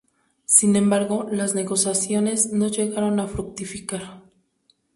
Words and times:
Sin 0.47 0.75
embargo, 0.77 1.27
las 1.31 1.53
negociaciones 1.53 2.51
no 2.53 2.69
llegaron 2.69 3.19
a 3.19 3.27
fructificar. 3.27 4.23